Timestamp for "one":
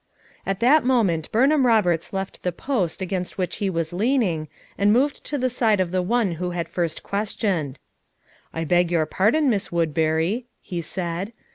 6.01-6.31